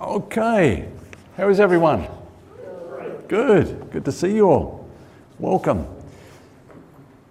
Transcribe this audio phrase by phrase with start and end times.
[0.00, 0.88] Okay,
[1.36, 2.08] how is everyone?
[3.28, 4.88] Good, good to see you all.
[5.38, 5.86] Welcome.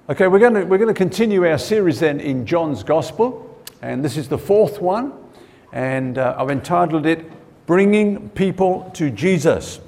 [0.10, 4.04] Okay, we're going to, we're going to continue our series then in John's Gospel, and
[4.04, 5.12] this is the fourth one,
[5.74, 7.30] and uh, I've entitled it
[7.66, 9.82] Bringing People to Jesus.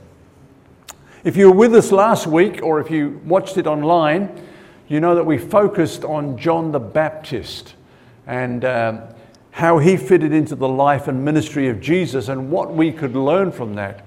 [1.23, 4.29] If you were with us last week, or if you watched it online,
[4.89, 7.75] you know that we focused on John the Baptist
[8.27, 9.01] and um,
[9.55, 13.49] how he fitted into the life and ministry of Jesus and what we could learn
[13.49, 14.05] from that.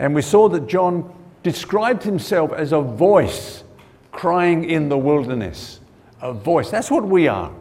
[0.00, 3.62] And we saw that John described himself as a voice
[4.10, 5.78] crying in the wilderness.
[6.20, 6.70] A voice.
[6.70, 7.52] That's what we are.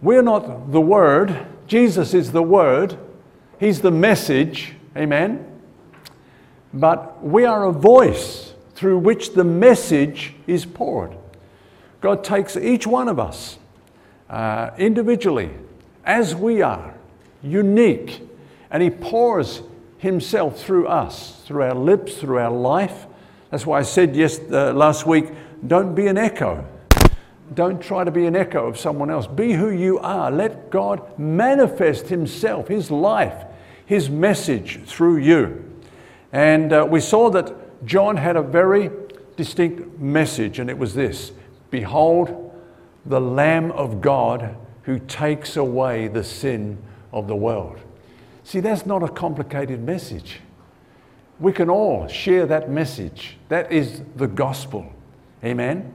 [0.00, 2.96] We're not the Word, Jesus is the Word,
[3.58, 4.76] He's the message.
[4.96, 5.44] Amen.
[6.72, 11.16] But we are a voice through which the message is poured.
[12.00, 13.58] God takes each one of us
[14.30, 15.50] uh, individually
[16.04, 16.94] as we are,
[17.42, 18.20] unique.
[18.70, 19.62] And He pours
[19.98, 23.06] Himself through us, through our lips, through our life.
[23.50, 25.26] That's why I said yes, uh, last week
[25.66, 26.66] don't be an echo.
[27.54, 29.26] Don't try to be an echo of someone else.
[29.26, 30.30] Be who you are.
[30.30, 33.44] Let God manifest Himself, His life,
[33.84, 35.70] His message through you.
[36.32, 38.90] And uh, we saw that John had a very
[39.36, 41.32] distinct message, and it was this
[41.70, 42.52] Behold,
[43.04, 46.78] the Lamb of God who takes away the sin
[47.12, 47.78] of the world.
[48.44, 50.40] See, that's not a complicated message.
[51.38, 53.36] We can all share that message.
[53.48, 54.92] That is the gospel.
[55.44, 55.92] Amen?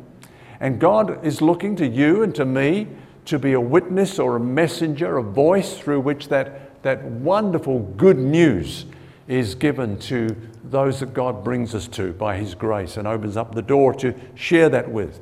[0.59, 2.88] And God is looking to you and to me
[3.25, 8.17] to be a witness or a messenger, a voice through which that, that wonderful good
[8.17, 8.85] news
[9.27, 13.53] is given to those that God brings us to by His grace and opens up
[13.53, 15.19] the door to share that with.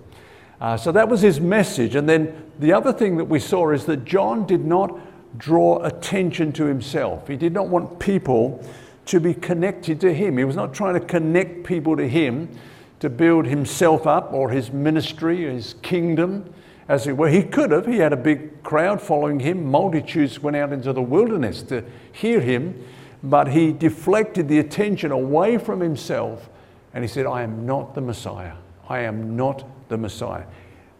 [0.59, 1.95] Uh, so that was his message.
[1.95, 4.99] And then the other thing that we saw is that John did not
[5.37, 7.27] draw attention to himself.
[7.27, 8.65] He did not want people
[9.07, 10.37] to be connected to him.
[10.37, 12.49] He was not trying to connect people to him
[12.99, 16.51] to build himself up or his ministry, his kingdom,
[16.87, 17.29] as it were.
[17.29, 17.85] He could have.
[17.85, 19.65] He had a big crowd following him.
[19.65, 22.81] Multitudes went out into the wilderness to hear him.
[23.21, 26.49] But he deflected the attention away from himself
[26.93, 28.53] and he said, I am not the Messiah.
[28.87, 30.45] I am not the Messiah.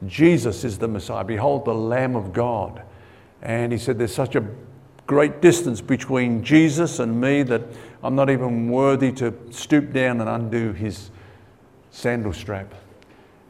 [0.06, 1.24] Jesus is the Messiah.
[1.24, 2.82] Behold, the Lamb of God.
[3.42, 4.46] And he said, There's such a
[5.08, 7.62] great distance between Jesus and me that
[8.04, 11.12] I'm not even worthy to stoop down and undo his
[11.92, 12.74] sandal strap.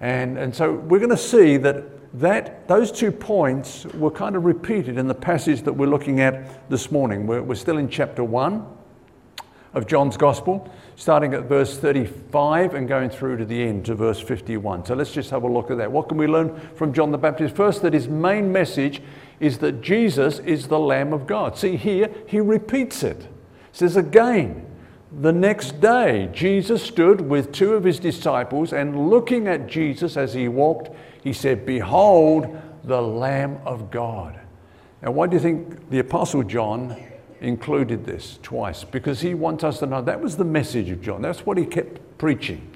[0.02, 4.46] And, and so we're going to see that, that those two points were kind of
[4.46, 7.26] repeated in the passage that we're looking at this morning.
[7.26, 8.66] We're, we're still in chapter 1
[9.76, 14.20] of John's Gospel starting at verse 35 and going through to the end to verse
[14.20, 14.86] 51.
[14.86, 15.92] So let's just have a look at that.
[15.92, 17.56] What can we learn from John the Baptist?
[17.56, 19.02] First, that his main message
[19.40, 21.58] is that Jesus is the Lamb of God.
[21.58, 23.28] See here, he repeats it.
[23.74, 24.66] Says again,
[25.12, 30.34] the next day, Jesus stood with two of his disciples, and looking at Jesus as
[30.34, 30.90] he walked,
[31.24, 34.40] he said, Behold, the Lamb of God.
[35.02, 36.96] Now, why do you think the Apostle John
[37.42, 41.22] included this twice because he wants us to know that was the message of John.
[41.22, 42.72] That's what he kept preaching.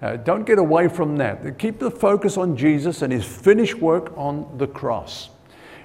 [0.00, 1.58] Uh, don't get away from that.
[1.58, 5.30] Keep the focus on Jesus and his finished work on the cross.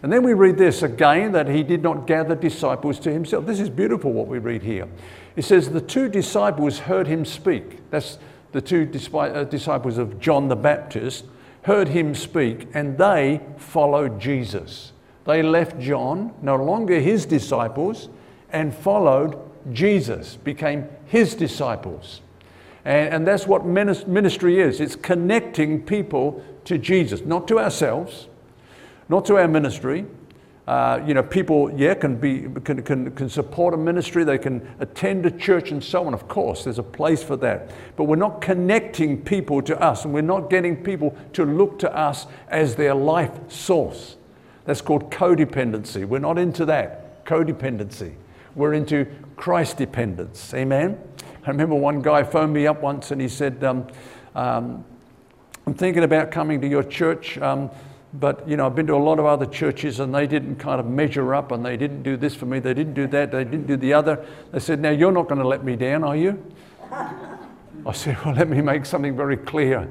[0.03, 3.45] And then we read this again that he did not gather disciples to himself.
[3.45, 4.87] This is beautiful what we read here.
[5.35, 7.89] It says, The two disciples heard him speak.
[7.91, 8.17] That's
[8.51, 11.25] the two uh, disciples of John the Baptist
[11.63, 14.91] heard him speak and they followed Jesus.
[15.25, 18.09] They left John, no longer his disciples,
[18.51, 19.37] and followed
[19.71, 22.21] Jesus, became his disciples.
[22.85, 28.27] And, and that's what ministry is it's connecting people to Jesus, not to ourselves,
[29.09, 30.05] not to our ministry.
[30.67, 34.65] Uh, you know, people, yeah, can, be, can, can, can support a ministry, they can
[34.79, 36.13] attend a church and so on.
[36.13, 37.71] Of course, there's a place for that.
[37.97, 41.93] But we're not connecting people to us, and we're not getting people to look to
[41.93, 44.17] us as their life source.
[44.65, 46.05] That's called codependency.
[46.05, 48.13] We're not into that, codependency.
[48.55, 50.53] We're into Christ dependence.
[50.53, 50.99] Amen?
[51.45, 53.87] I remember one guy phoned me up once and he said, um,
[54.35, 54.85] um,
[55.65, 57.71] I'm thinking about coming to your church, um,
[58.13, 60.79] but you know, I've been to a lot of other churches and they didn't kind
[60.79, 63.43] of measure up and they didn't do this for me, they didn't do that, they
[63.43, 64.23] didn't do the other.
[64.51, 66.43] They said, Now you're not going to let me down, are you?
[66.91, 69.89] I said, Well, let me make something very clear.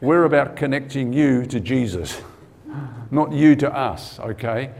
[0.00, 2.22] We're about connecting you to Jesus
[3.10, 4.72] not you to us, okay?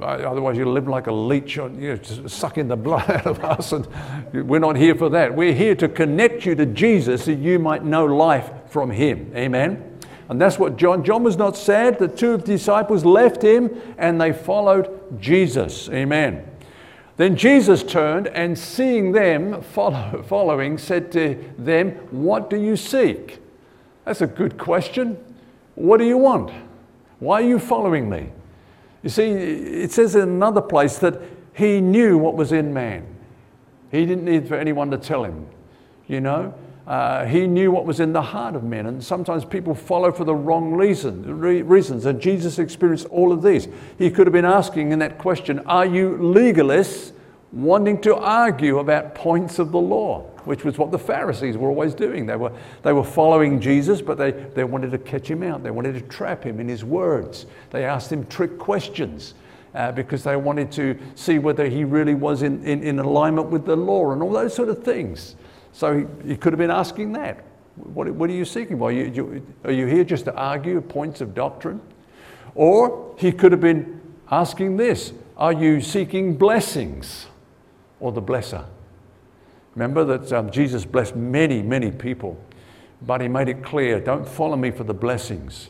[0.00, 3.72] Otherwise, you live like a leech, on, you know, sucking the blood out of us.
[3.72, 3.86] And
[4.32, 5.34] we're not here for that.
[5.34, 9.32] We're here to connect you to Jesus that you might know life from Him.
[9.34, 9.96] Amen?
[10.28, 11.98] And that's what John, John was not sad.
[11.98, 15.88] The two disciples left him and they followed Jesus.
[15.88, 16.44] Amen.
[17.16, 23.38] Then Jesus turned and seeing them follow, following, said to them, What do you seek?
[24.04, 25.16] That's a good question.
[25.76, 26.52] What do you want?
[27.18, 28.28] Why are you following me?
[29.02, 31.20] You see, it says in another place that
[31.54, 33.06] he knew what was in man.
[33.90, 35.46] He didn't need for anyone to tell him,
[36.06, 36.54] you know.
[36.86, 40.24] Uh, he knew what was in the heart of men, and sometimes people follow for
[40.24, 42.06] the wrong reason, re- reasons.
[42.06, 43.66] And Jesus experienced all of these.
[43.98, 47.12] He could have been asking in that question, Are you legalists
[47.52, 50.30] wanting to argue about points of the law?
[50.46, 52.24] Which was what the Pharisees were always doing.
[52.24, 52.52] They were,
[52.82, 55.62] they were following Jesus, but they, they wanted to catch him out.
[55.62, 57.46] They wanted to trap him in his words.
[57.70, 59.34] They asked him trick questions.
[59.74, 63.66] Uh, because they wanted to see whether he really was in, in, in alignment with
[63.66, 65.36] the law and all those sort of things.
[65.72, 67.44] So he, he could have been asking that.
[67.76, 68.78] What, what are you seeking?
[68.78, 71.82] Well, you, you, are you here just to argue points of doctrine?
[72.54, 74.00] Or he could have been
[74.30, 77.26] asking this Are you seeking blessings
[78.00, 78.64] or the blesser?
[79.76, 82.42] Remember that um, Jesus blessed many, many people,
[83.02, 85.68] but he made it clear don't follow me for the blessings.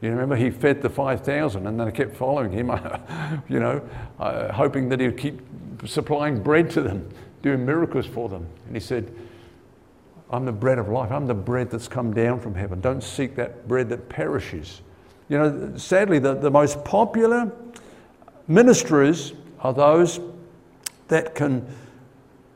[0.00, 2.70] You remember he fed the 5,000 and then they kept following him,
[3.48, 3.88] you know,
[4.18, 5.40] uh, hoping that he would keep
[5.86, 7.08] supplying bread to them,
[7.42, 8.46] doing miracles for them.
[8.66, 9.12] And he said,
[10.30, 11.10] I'm the bread of life.
[11.10, 12.80] I'm the bread that's come down from heaven.
[12.80, 14.82] Don't seek that bread that perishes.
[15.28, 17.52] You know, sadly, the, the most popular
[18.48, 20.20] ministers are those
[21.08, 21.66] that can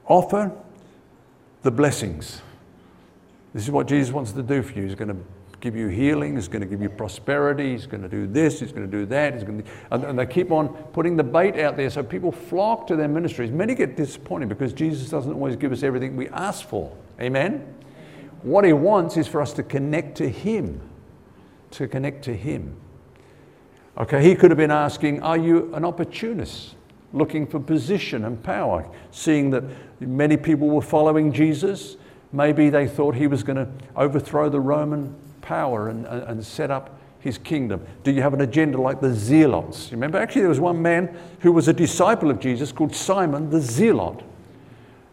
[0.06, 0.52] offer
[1.62, 2.42] the blessings.
[3.54, 4.84] This is what Jesus wants to do for you.
[4.84, 5.16] He's going to
[5.60, 8.72] give you healing, he's going to give you prosperity, he's going to do this, he's
[8.72, 11.56] going to do that, he's going to, and, and they keep on putting the bait
[11.56, 13.52] out there so people flock to their ministries.
[13.52, 16.92] Many get disappointed because Jesus doesn't always give us everything we ask for.
[17.20, 17.64] Amen?
[18.42, 20.80] What he wants is for us to connect to him,
[21.72, 22.76] to connect to him.
[23.96, 26.74] Okay, he could have been asking, Are you an opportunist?
[27.12, 29.64] Looking for position and power, seeing that
[30.00, 31.96] many people were following Jesus.
[32.32, 36.98] Maybe they thought he was going to overthrow the Roman power and, and set up
[37.22, 37.86] his kingdom?
[38.02, 39.92] Do you have an agenda like the zealots?
[39.92, 43.60] Remember, actually, there was one man who was a disciple of Jesus called Simon the
[43.60, 44.22] Zealot.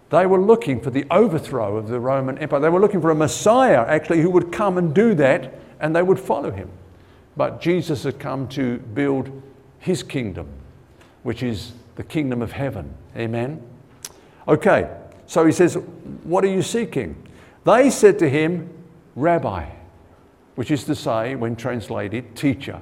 [0.09, 2.59] They were looking for the overthrow of the Roman Empire.
[2.59, 6.01] They were looking for a Messiah, actually, who would come and do that, and they
[6.01, 6.69] would follow him.
[7.37, 9.43] But Jesus had come to build
[9.77, 10.47] his kingdom,
[11.21, 12.95] which is the kingdom of heaven.
[13.17, 13.61] Amen?
[14.47, 14.89] Okay,
[15.27, 15.75] so he says,
[16.23, 17.27] What are you seeking?
[17.65, 18.69] They said to him,
[19.15, 19.65] Rabbi
[20.59, 22.81] which is to say, when translated, teacher,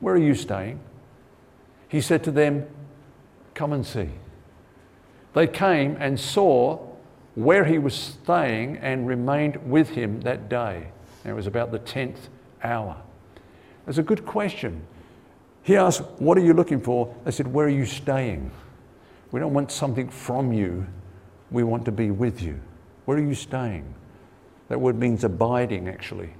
[0.00, 0.80] where are you staying?
[1.88, 2.66] He said to them,
[3.54, 4.08] Come and see.
[5.32, 6.84] They came and saw
[7.36, 10.88] where he was staying and remained with him that day.
[11.22, 12.28] And it was about the 10th
[12.64, 12.96] hour.
[13.84, 14.84] That's a good question.
[15.66, 17.12] He asked, What are you looking for?
[17.24, 18.52] They said, Where are you staying?
[19.32, 20.86] We don't want something from you,
[21.50, 22.60] we want to be with you.
[23.04, 23.92] Where are you staying?
[24.68, 26.30] That word means abiding, actually.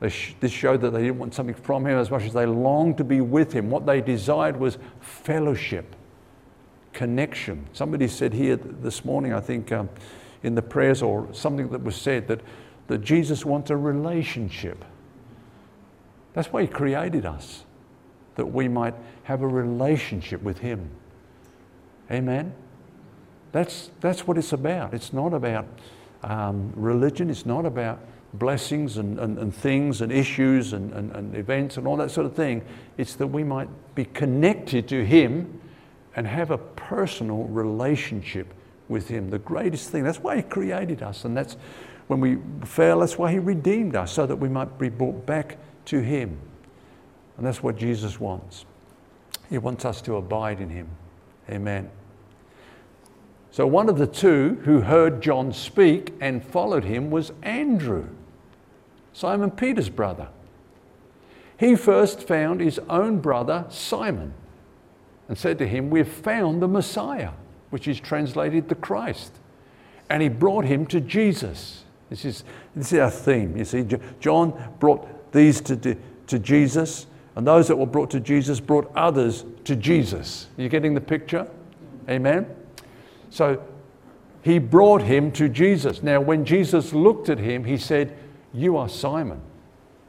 [0.00, 3.04] This showed that they didn't want something from him as much as they longed to
[3.04, 3.68] be with him.
[3.68, 5.94] What they desired was fellowship,
[6.94, 7.66] connection.
[7.74, 9.90] Somebody said here this morning, I think, um,
[10.42, 12.40] in the prayers or something that was said, that,
[12.86, 14.82] that Jesus wants a relationship.
[16.32, 17.64] That's why he created us,
[18.40, 18.94] that we might
[19.24, 20.88] have a relationship with him.
[22.10, 22.54] Amen?
[23.52, 24.94] That's, that's what it's about.
[24.94, 25.66] It's not about
[26.22, 28.00] um, religion, it's not about
[28.32, 32.24] blessings and, and, and things and issues and, and, and events and all that sort
[32.24, 32.64] of thing.
[32.96, 35.60] It's that we might be connected to Him
[36.16, 38.54] and have a personal relationship
[38.88, 39.28] with Him.
[39.28, 40.02] The greatest thing.
[40.02, 41.26] That's why He created us.
[41.26, 41.58] And that's
[42.06, 45.58] when we fail, that's why He redeemed us, so that we might be brought back
[45.86, 46.38] to Him.
[47.40, 48.66] And that's what Jesus wants.
[49.48, 50.88] He wants us to abide in Him.
[51.48, 51.88] Amen.
[53.50, 58.08] So, one of the two who heard John speak and followed him was Andrew.
[59.14, 60.28] Simon Peter's brother.
[61.56, 64.34] He first found his own brother Simon
[65.28, 67.30] and said to him, We've found the Messiah,
[67.70, 69.32] which is translated the Christ.
[70.10, 71.84] And he brought him to Jesus.
[72.10, 72.44] This is,
[72.76, 73.56] this is our theme.
[73.56, 73.86] You see,
[74.20, 77.06] John brought these to, to Jesus,
[77.36, 80.48] and those that were brought to Jesus brought others to Jesus.
[80.58, 81.48] Are you getting the picture?
[82.08, 82.46] Amen?
[83.30, 83.62] So
[84.42, 86.02] he brought him to Jesus.
[86.02, 88.16] Now, when Jesus looked at him, he said,
[88.52, 89.40] you are Simon,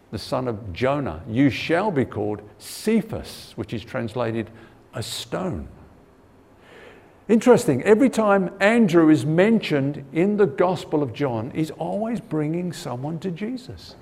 [0.10, 1.22] the son of Jonah.
[1.28, 4.50] You shall be called Cephas, which is translated
[4.94, 5.68] a stone.
[7.30, 13.20] Interesting, every time Andrew is mentioned in the Gospel of John, he's always bringing someone
[13.20, 13.96] to Jesus.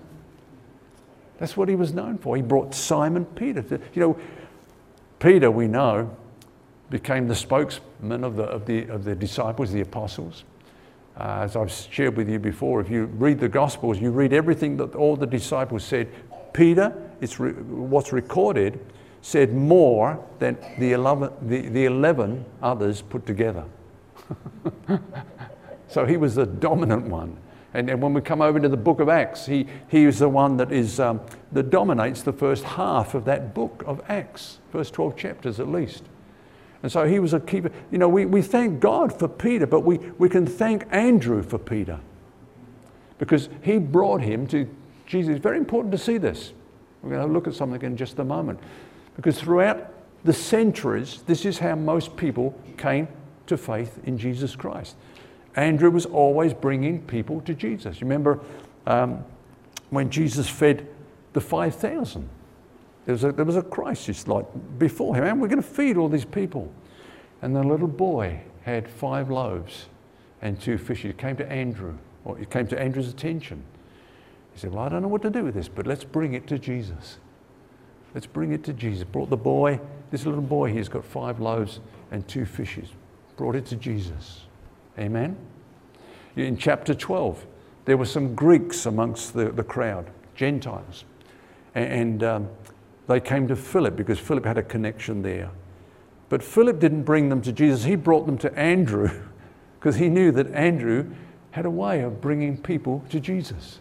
[1.40, 2.36] That's what he was known for.
[2.36, 3.62] He brought Simon Peter.
[3.64, 4.20] To, you know,
[5.20, 6.16] Peter, we know,
[6.90, 10.44] became the spokesman of the, of the, of the disciples, the apostles.
[11.18, 14.78] Uh, as I've shared with you before, if you read the Gospels, you read everything
[14.78, 16.10] that all the disciples said.
[16.54, 18.80] Peter, it's re- what's recorded,
[19.22, 23.64] said more than the 11, the, the 11 others put together.
[25.88, 27.38] so he was the dominant one.
[27.74, 30.30] And, and, when we come over to the book of Acts, he, he is the
[30.30, 31.22] one that, is, um,
[31.52, 36.04] that dominates the first half of that book of Acts, first 12 chapters at least.
[36.82, 37.72] And so he was a keeper.
[37.92, 41.60] You know, we, we thank God for Peter, but we, we can thank Andrew for
[41.60, 42.00] Peter
[43.18, 44.68] because he brought him to
[45.06, 45.36] Jesus.
[45.36, 46.54] It's very important to see this.
[47.02, 48.60] We're going to look at something in just a moment.
[49.16, 49.92] Because throughout
[50.24, 53.08] the centuries, this is how most people came
[53.48, 54.96] to faith in Jesus Christ.
[55.56, 58.00] Andrew was always bringing people to Jesus.
[58.00, 58.40] You remember
[58.86, 59.24] um,
[59.90, 60.88] when Jesus fed
[61.34, 62.30] the 5,000?
[63.06, 64.46] There was, a, there was a crisis like
[64.78, 66.72] before him, and we're going to feed all these people.
[67.42, 69.88] And the little boy had five loaves
[70.42, 71.12] and two fishes.
[71.12, 73.64] It came to Andrew, or it came to Andrew's attention.
[74.54, 76.48] He said, Well, I don't know what to do with this, but let's bring it
[76.48, 77.18] to Jesus.
[78.14, 79.04] Let's bring it to Jesus.
[79.04, 79.80] Brought the boy,
[80.12, 81.80] this little boy here's got five loaves
[82.12, 82.90] and two fishes.
[83.38, 84.42] Brought it to Jesus.
[85.00, 85.38] Amen.
[86.36, 87.46] In chapter 12,
[87.86, 91.06] there were some Greeks amongst the, the crowd, Gentiles.
[91.74, 92.50] And, um,
[93.10, 95.50] they came to Philip because Philip had a connection there.
[96.30, 99.10] But Philip didn't bring them to Jesus, he brought them to Andrew
[99.80, 101.10] because he knew that Andrew
[101.52, 103.80] had a way of bringing people to Jesus.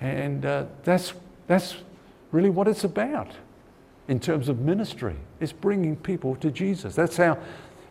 [0.00, 1.12] And uh, that's,
[1.46, 1.76] that's
[2.32, 3.32] really what it's about
[4.08, 5.16] in terms of ministry.
[5.38, 6.94] It's bringing people to Jesus.
[6.94, 7.36] That's how,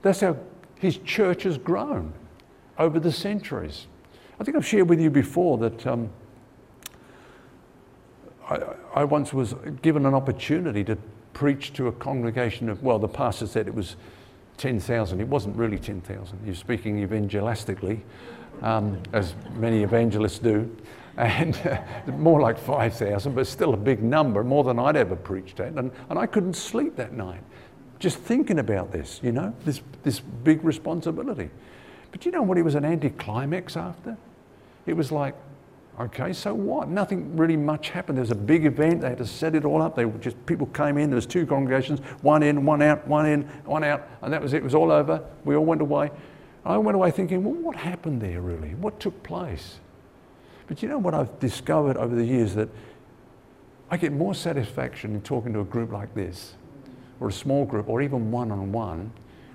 [0.02, 0.36] that's how
[0.80, 2.14] his church has grown
[2.78, 3.88] over the centuries.
[4.40, 6.10] I think I've shared with you before that um,
[8.48, 8.60] I,
[8.96, 10.98] I once was given an opportunity to
[11.34, 13.96] preach to a congregation of, well, the pastor said it was
[14.58, 15.20] 10,000.
[15.20, 16.40] It wasn't really 10,000.
[16.44, 18.02] He was speaking evangelistically,
[18.62, 20.76] um, as many evangelists do
[21.18, 25.60] and uh, more like 5,000, but still a big number, more than I'd ever preached
[25.60, 25.74] at.
[25.74, 27.42] And, and I couldn't sleep that night
[28.00, 31.50] just thinking about this, you know, this, this big responsibility.
[32.12, 32.58] But you know what?
[32.58, 34.18] It was an anticlimax after.
[34.86, 35.36] It was like,
[36.00, 36.90] okay, so what?
[36.90, 38.18] Nothing really much happened.
[38.18, 39.02] There was a big event.
[39.02, 39.96] They had to set it all up.
[39.96, 41.10] They just people came in.
[41.10, 44.54] There was two congregations, one in, one out, one in, one out, and that was
[44.54, 44.58] it.
[44.58, 45.24] It was all over.
[45.44, 46.12] We all went away.
[46.66, 48.76] I went away thinking, well, what happened there really?
[48.76, 49.80] What took place?
[50.68, 52.68] But you know what I've discovered over the years that
[53.90, 56.56] I get more satisfaction in talking to a group like this,
[57.20, 59.12] or a small group, or even one on one,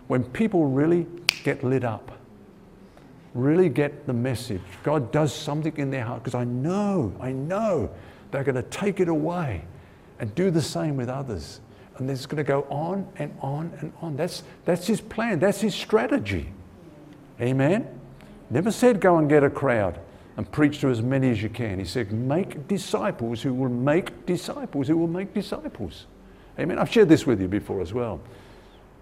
[0.08, 1.06] when people really
[1.44, 2.18] get lit up,
[3.34, 4.60] really get the message.
[4.82, 7.90] God does something in their heart, because I know, I know
[8.30, 9.62] they're going to take it away
[10.18, 11.60] and do the same with others.
[11.98, 14.16] And it's going to go on and on and on.
[14.16, 16.52] That's, that's his plan, that's his strategy.
[17.40, 17.86] Amen?
[18.50, 19.98] Never said go and get a crowd
[20.36, 21.78] and preach to as many as you can.
[21.78, 26.06] He said, Make disciples who will make disciples who will make disciples.
[26.58, 26.78] Amen.
[26.78, 28.20] I've shared this with you before as well.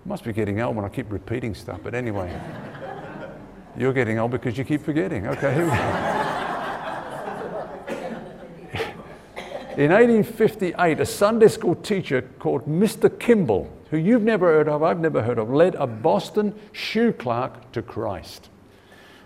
[0.04, 2.38] must be getting old when I keep repeating stuff, but anyway,
[3.76, 5.26] you're getting old because you keep forgetting.
[5.26, 5.54] Okay.
[9.76, 13.08] In 1858, a Sunday school teacher called Mr.
[13.18, 17.72] Kimball, who you've never heard of, I've never heard of, led a Boston shoe clerk
[17.72, 18.50] to Christ.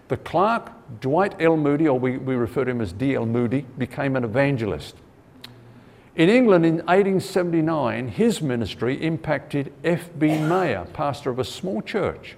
[0.08, 1.56] The clerk, Dwight L.
[1.56, 3.26] Moody, or we, we refer to him as D.L.
[3.26, 4.96] Moody, became an evangelist.
[6.16, 10.38] In England in 1879, his ministry impacted F.B.
[10.42, 12.36] Meyer, pastor of a small church.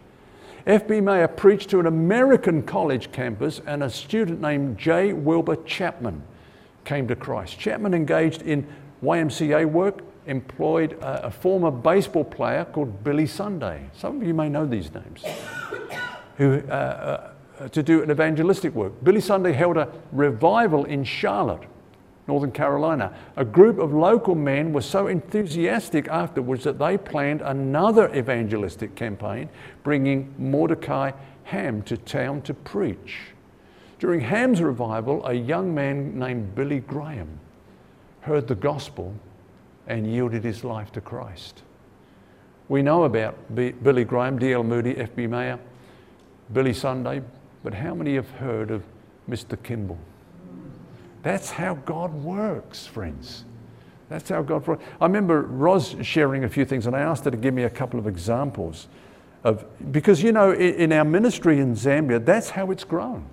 [0.66, 1.02] F.B.
[1.02, 5.12] Meyer preached to an American college campus, and a student named J.
[5.12, 6.22] Wilbur Chapman
[6.86, 7.58] came to Christ.
[7.58, 8.66] Chapman engaged in
[9.02, 13.90] YMCA work, employed a, a former baseball player called Billy Sunday.
[13.92, 15.22] Some of you may know these names,
[16.38, 18.92] who uh, uh, uh, to do an evangelistic work.
[19.04, 21.68] Billy Sunday held a revival in Charlotte,
[22.28, 23.16] Northern Carolina.
[23.36, 29.48] A group of local men were so enthusiastic afterwards that they planned another evangelistic campaign,
[29.84, 31.12] bringing Mordecai
[31.44, 33.18] Ham to town to preach.
[33.98, 37.38] During Ham's revival, a young man named Billy Graham
[38.22, 39.14] heard the gospel
[39.86, 41.62] and yielded his life to Christ.
[42.68, 44.64] We know about B- Billy Graham, D.L.
[44.64, 45.28] Moody, F.B.
[45.28, 45.60] Meyer,
[46.52, 47.22] Billy Sunday,
[47.62, 48.82] but how many have heard of
[49.30, 49.60] Mr.
[49.62, 49.98] Kimball?
[51.26, 53.44] That's how God works, friends.
[54.08, 54.84] That's how God works.
[55.00, 57.68] I remember Roz sharing a few things, and I asked her to give me a
[57.68, 58.86] couple of examples
[59.42, 63.26] of because you know in our ministry in Zambia, that's how it's grown.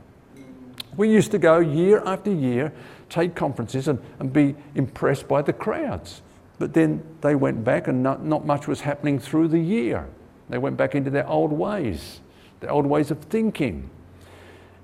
[0.97, 2.73] We used to go year after year,
[3.09, 6.23] take conferences, and, and be impressed by the crowds.
[6.57, 10.07] But then they went back, and not, not much was happening through the year.
[10.49, 12.21] They went back into their old ways,
[12.59, 13.91] their old ways of thinking.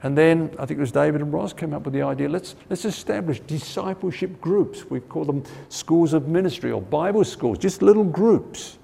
[0.02, 2.56] And then I think it was David and Ross came up with the idea let's,
[2.70, 4.90] let's establish discipleship groups.
[4.90, 8.78] We call them schools of ministry or Bible schools, just little groups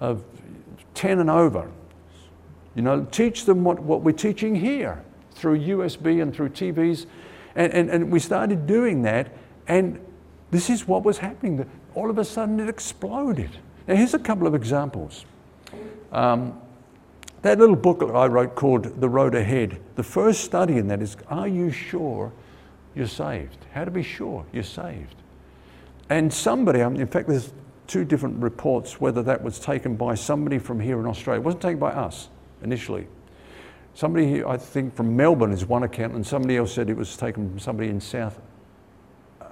[0.00, 0.22] of
[0.94, 1.70] 10 and over.
[2.74, 7.06] You know, teach them what, what we're teaching here through USB and through TVs.
[7.54, 9.32] And, and, and we started doing that,
[9.66, 9.98] and
[10.50, 11.68] this is what was happening.
[11.94, 13.50] All of a sudden, it exploded.
[13.86, 15.24] Now, here's a couple of examples.
[16.12, 16.60] Um,
[17.42, 21.16] that little booklet I wrote called The Road Ahead, the first study in that is
[21.28, 22.32] Are you sure
[22.94, 23.66] you're saved?
[23.72, 25.14] How to be sure you're saved.
[26.10, 27.52] And somebody, in fact, there's
[27.86, 31.40] two different reports whether that was taken by somebody from here in Australia.
[31.40, 32.28] It wasn't taken by us
[32.62, 33.06] initially.
[33.94, 37.50] Somebody, I think, from Melbourne is one account, and somebody else said it was taken
[37.50, 38.40] from somebody in South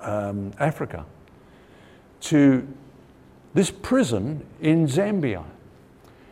[0.02, 1.04] um, Africa
[2.20, 2.66] to
[3.54, 5.44] this prison in Zambia.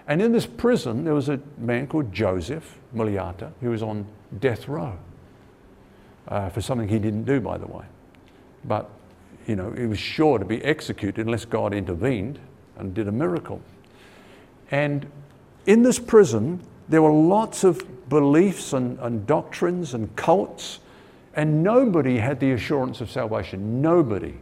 [0.06, 4.06] And in this prison, there was a man called Joseph Muliata who was on
[4.38, 4.99] death row
[6.28, 7.84] uh, for something he didn't do, by the way.
[8.64, 8.90] But,
[9.46, 12.38] you know, he was sure to be executed unless God intervened
[12.76, 13.62] and did a miracle.
[14.70, 15.06] And
[15.66, 20.80] in this prison, there were lots of beliefs and, and doctrines and cults,
[21.34, 23.80] and nobody had the assurance of salvation.
[23.80, 24.34] Nobody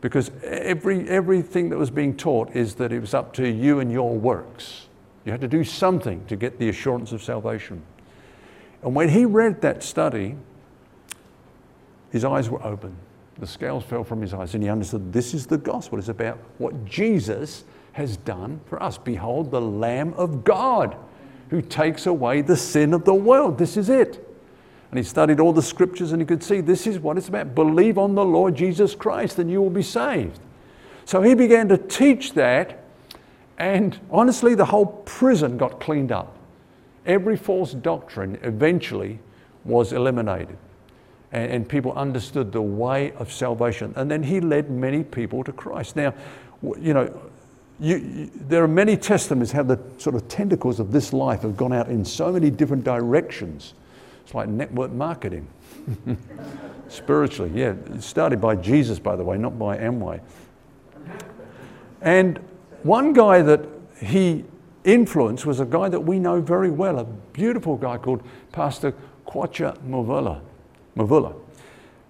[0.00, 3.90] because every, everything that was being taught is that it was up to you and
[3.90, 4.86] your works.
[5.24, 7.82] You had to do something to get the assurance of salvation.
[8.82, 10.36] And when he read that study,
[12.10, 12.96] his eyes were open.
[13.38, 15.98] The scales fell from his eyes, and he understood this is the gospel.
[15.98, 18.98] It's about what Jesus has done for us.
[18.98, 20.96] Behold, the Lamb of God
[21.50, 23.58] who takes away the sin of the world.
[23.58, 24.27] This is it.
[24.90, 27.54] And he studied all the scriptures and he could see this is what it's about.
[27.54, 30.40] Believe on the Lord Jesus Christ and you will be saved.
[31.04, 32.84] So he began to teach that,
[33.56, 36.36] and honestly, the whole prison got cleaned up.
[37.06, 39.18] Every false doctrine eventually
[39.64, 40.58] was eliminated,
[41.32, 43.94] and, and people understood the way of salvation.
[43.96, 45.96] And then he led many people to Christ.
[45.96, 46.12] Now,
[46.78, 47.18] you know,
[47.80, 51.56] you, you, there are many testaments how the sort of tentacles of this life have
[51.56, 53.72] gone out in so many different directions.
[54.28, 55.48] It's like network marketing.
[56.88, 57.72] Spiritually, yeah.
[57.94, 60.20] It started by Jesus, by the way, not by Amway.
[62.02, 62.38] And
[62.82, 63.64] one guy that
[63.98, 64.44] he
[64.84, 68.92] influenced was a guy that we know very well, a beautiful guy called Pastor
[69.26, 70.42] Kwacha Mavula,
[70.94, 71.34] Mavula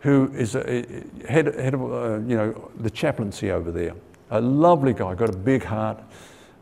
[0.01, 0.85] who is a,
[1.29, 3.95] head, head of uh, you know, the chaplaincy over there.
[4.31, 6.03] A lovely guy, got a big heart,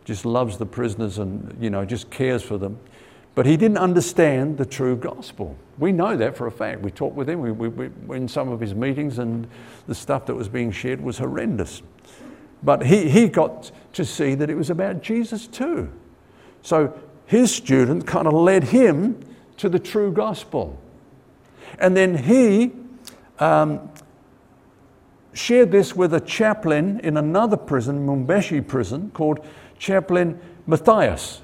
[0.04, 2.78] just loves the prisoners and you know, just cares for them.
[3.36, 5.56] But he didn't understand the true gospel.
[5.78, 6.80] We know that for a fact.
[6.80, 9.46] We talked with him we, we, we, in some of his meetings, and
[9.86, 11.82] the stuff that was being shared was horrendous.
[12.62, 15.92] But he, he got to see that it was about Jesus too.
[16.62, 19.20] So his student kind of led him
[19.58, 20.80] to the true gospel.
[21.78, 22.72] And then he
[23.38, 23.90] um,
[25.34, 29.46] shared this with a chaplain in another prison, Mwembeshi prison, called
[29.78, 31.42] Chaplain Matthias.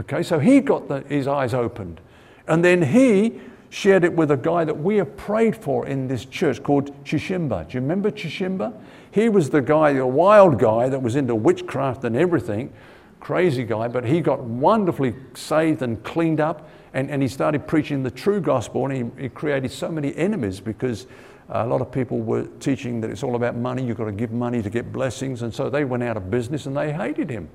[0.00, 2.00] Okay, so he got the, his eyes opened.
[2.48, 6.24] And then he shared it with a guy that we have prayed for in this
[6.24, 7.68] church called Chishimba.
[7.68, 8.72] Do you remember Chishimba?
[9.10, 12.72] He was the guy, the wild guy that was into witchcraft and everything.
[13.20, 16.68] Crazy guy, but he got wonderfully saved and cleaned up.
[16.94, 20.58] And, and he started preaching the true gospel, and he, he created so many enemies
[20.58, 21.06] because
[21.50, 24.32] a lot of people were teaching that it's all about money, you've got to give
[24.32, 25.42] money to get blessings.
[25.42, 27.48] And so they went out of business and they hated him.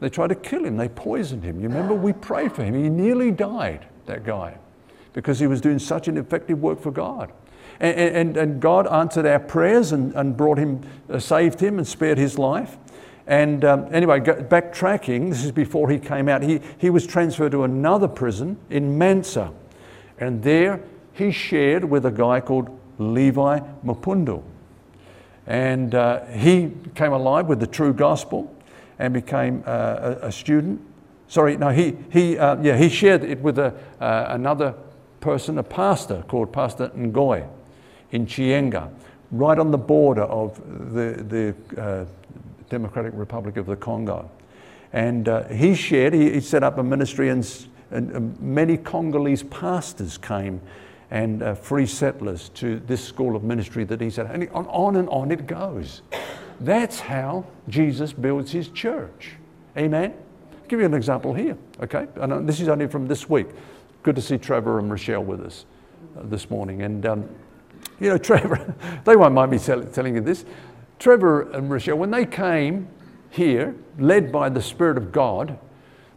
[0.00, 1.60] They tried to kill him, they poisoned him.
[1.60, 2.74] You remember we prayed for him.
[2.74, 4.56] He nearly died, that guy,
[5.12, 7.30] because he was doing such an effective work for God.
[7.78, 11.86] And, and, and God answered our prayers and, and brought him, uh, saved him, and
[11.86, 12.78] spared his life.
[13.26, 17.64] And um, anyway, backtracking, this is before he came out, he, he was transferred to
[17.64, 19.52] another prison in Mansa.
[20.18, 20.82] And there
[21.12, 24.42] he shared with a guy called Levi Mapundu.
[25.46, 28.54] And uh, he came alive with the true gospel
[29.00, 30.78] and became uh, a, a, student.
[31.26, 34.74] Sorry, no, he, he, uh, yeah, he shared it with a, uh, another
[35.20, 37.48] person, a pastor called Pastor Ngoy
[38.10, 38.90] in Chienga,
[39.30, 40.60] right on the border of
[40.92, 42.04] the, the uh,
[42.68, 44.30] Democratic Republic of the Congo.
[44.92, 49.44] And uh, he shared, he, he, set up a ministry, and, and uh, many Congolese
[49.44, 50.60] pastors came
[51.10, 55.08] and free settlers to this school of ministry that he said, and on, on and
[55.08, 56.02] on it goes.
[56.60, 59.32] That's how Jesus builds his church.
[59.76, 60.14] Amen?
[60.52, 62.06] I'll give you an example here, okay?
[62.16, 63.48] And this is only from this week.
[64.02, 65.64] Good to see Trevor and Rochelle with us
[66.16, 66.82] uh, this morning.
[66.82, 67.28] And, um,
[67.98, 70.44] you know, Trevor, they won't mind me tell, telling you this.
[70.98, 72.88] Trevor and Rochelle, when they came
[73.30, 75.58] here, led by the Spirit of God,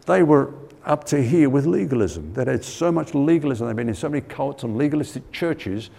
[0.05, 0.53] they were
[0.85, 2.33] up to here with legalism.
[2.33, 3.67] They had so much legalism.
[3.67, 5.89] They've been in so many cults and legalistic churches.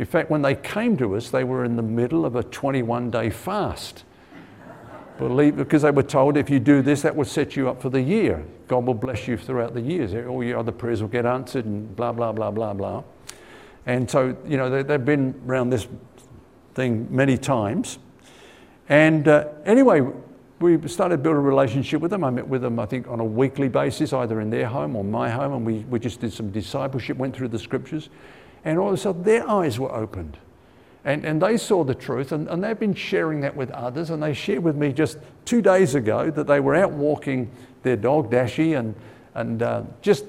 [0.00, 3.10] In fact, when they came to us, they were in the middle of a 21
[3.10, 4.04] day fast.
[5.18, 7.90] Believe, because they were told if you do this, that will set you up for
[7.90, 8.42] the year.
[8.66, 10.14] God will bless you throughout the years.
[10.26, 13.02] All your other prayers will get answered, and blah, blah, blah, blah, blah.
[13.84, 15.86] And so, you know, they, have been around this
[16.74, 17.98] thing many times.
[18.88, 20.00] And uh, anyway,
[20.60, 22.24] we started to build a relationship with them.
[22.24, 25.04] I met with them, I think, on a weekly basis, either in their home or
[25.04, 28.08] my home, and we, we just did some discipleship, went through the scriptures,
[28.64, 30.36] and all of a sudden their eyes were opened.
[31.04, 34.10] And, and they saw the truth, and, and they've been sharing that with others.
[34.10, 37.50] And they shared with me just two days ago that they were out walking
[37.82, 38.94] their dog, Dashy, and,
[39.34, 40.26] and uh, just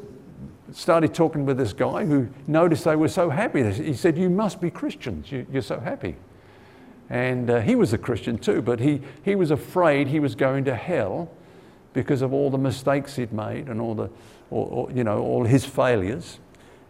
[0.71, 3.69] started talking with this guy who noticed they were so happy.
[3.71, 6.15] He said, You must be Christians, you, are so happy.
[7.09, 10.63] And uh, he was a Christian too, but he, he was afraid he was going
[10.65, 11.29] to hell
[11.93, 14.09] because of all the mistakes he'd made and all, the,
[14.49, 16.39] or, you know, all his failures.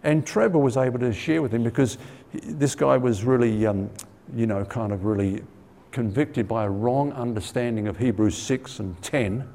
[0.03, 1.97] And Trevor was able to share with him because
[2.33, 3.89] this guy was really, um,
[4.35, 5.43] you know, kind of really
[5.91, 9.47] convicted by a wrong understanding of Hebrews 6 and 10.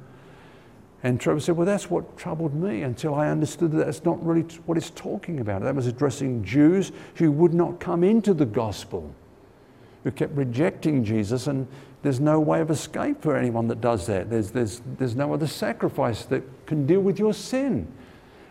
[1.02, 4.42] And Trevor said, Well, that's what troubled me until I understood that that's not really
[4.66, 5.62] what it's talking about.
[5.62, 9.12] That was addressing Jews who would not come into the gospel,
[10.04, 11.46] who kept rejecting Jesus.
[11.46, 11.66] And
[12.02, 14.30] there's no way of escape for anyone that does that.
[14.30, 17.86] There's, there's, there's no other sacrifice that can deal with your sin.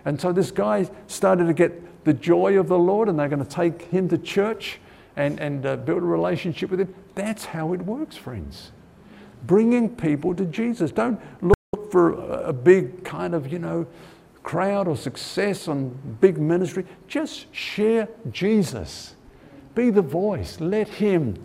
[0.05, 3.43] And so this guy started to get the joy of the Lord, and they're going
[3.43, 4.79] to take him to church
[5.15, 6.93] and, and uh, build a relationship with him.
[7.15, 8.71] That's how it works, friends.
[9.47, 10.91] Bringing people to Jesus.
[10.91, 12.13] Don't look for
[12.43, 13.87] a big kind of, you know,
[14.43, 16.85] crowd or success on big ministry.
[17.07, 19.15] Just share Jesus.
[19.73, 20.59] Be the voice.
[20.59, 21.35] Let him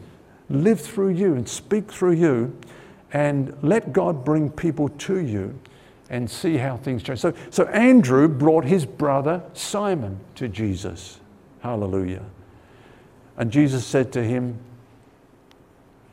[0.50, 2.56] live through you and speak through you,
[3.12, 5.58] and let God bring people to you
[6.10, 7.20] and see how things change.
[7.20, 11.20] So, so Andrew brought his brother Simon to Jesus.
[11.60, 12.24] Hallelujah.
[13.36, 14.58] And Jesus said to him,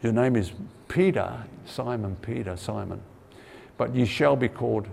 [0.03, 0.51] Your name is
[0.87, 3.01] Peter, Simon, Peter, Simon,
[3.75, 4.87] but you shall be called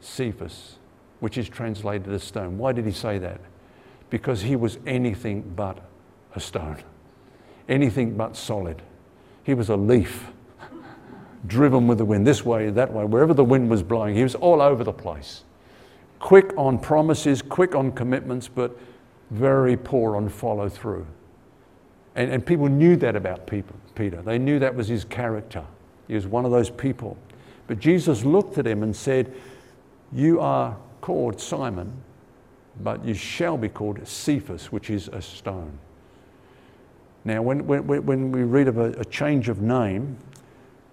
[0.00, 0.76] Cephas,
[1.20, 2.58] which is translated as stone.
[2.58, 3.40] Why did he say that?
[4.10, 5.78] Because he was anything but
[6.34, 6.82] a stone,
[7.68, 8.82] anything but solid.
[9.42, 10.30] He was a leaf
[11.46, 14.14] driven with the wind, this way, that way, wherever the wind was blowing.
[14.14, 15.44] He was all over the place.
[16.18, 18.78] Quick on promises, quick on commitments, but
[19.30, 21.06] very poor on follow through.
[22.14, 24.20] And, and people knew that about people, Peter.
[24.20, 25.64] They knew that was his character.
[26.08, 27.16] He was one of those people.
[27.66, 29.32] But Jesus looked at him and said,
[30.12, 31.92] You are called Simon,
[32.82, 35.78] but you shall be called Cephas, which is a stone.
[37.24, 40.16] Now, when, when, when we read of a, a change of name,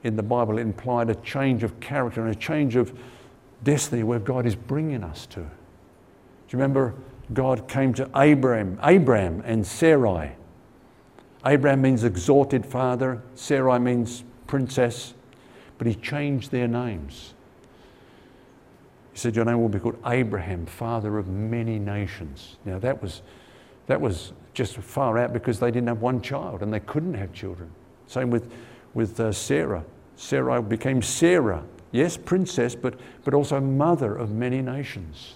[0.04, 2.98] in the Bible, implied a change of character and a change of
[3.64, 5.40] destiny where God is bringing us to.
[5.40, 5.46] Do
[6.50, 6.94] you remember
[7.34, 10.32] God came to Abraham, Abraham and Sarai?
[11.46, 15.14] Abraham means exalted father, Sarai means princess,
[15.78, 17.34] but he changed their names.
[19.14, 22.58] He said, Your name will be called Abraham, father of many nations.
[22.66, 23.22] Now, that was,
[23.88, 27.34] that was just far out because they didn't have one child and they couldn't have
[27.34, 27.72] children.
[28.08, 28.52] Same with
[28.98, 29.86] with uh, Sarah.
[30.16, 35.36] Sarah became Sarah, yes, princess, but, but also mother of many nations.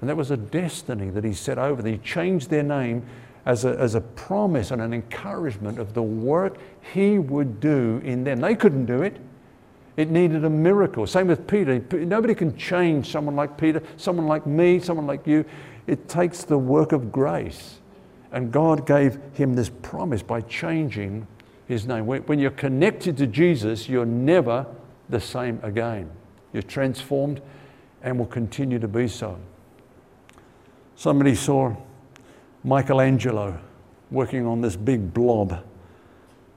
[0.00, 1.92] And that was a destiny that he set over them.
[1.92, 3.06] He changed their name
[3.46, 6.56] as a, as a promise and an encouragement of the work
[6.92, 8.40] he would do in them.
[8.40, 9.18] They couldn't do it.
[9.96, 11.06] It needed a miracle.
[11.06, 11.78] Same with Peter.
[11.92, 15.44] Nobody can change someone like Peter, someone like me, someone like you.
[15.86, 17.78] It takes the work of grace.
[18.32, 21.28] And God gave him this promise by changing
[21.66, 22.06] his name.
[22.06, 24.66] When you're connected to Jesus, you're never
[25.08, 26.10] the same again.
[26.52, 27.40] You're transformed
[28.02, 29.38] and will continue to be so.
[30.96, 31.74] Somebody saw
[32.62, 33.58] Michelangelo
[34.10, 35.64] working on this big blob